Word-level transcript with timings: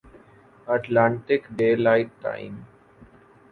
Atlantic 0.67 1.41
day 1.57 1.69
light 1.75 2.07
time 2.21 2.53